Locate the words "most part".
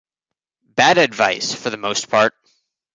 1.77-2.33